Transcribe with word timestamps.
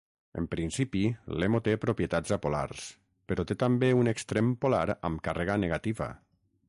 En 0.39 0.45
principi 0.51 1.01
l'hemo 1.41 1.59
té 1.67 1.75
propietats 1.83 2.33
apolars, 2.37 2.87
però 3.33 3.45
té 3.51 3.59
també 3.65 3.91
un 4.01 4.13
extrem 4.13 4.49
polar 4.67 4.83
amb 5.11 5.23
càrrega 5.29 5.63
negativa. 5.67 6.09